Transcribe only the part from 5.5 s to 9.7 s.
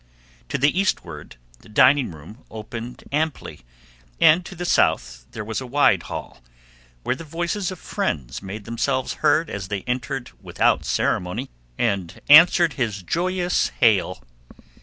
a wide hall, where the voices of friends made themselves heard as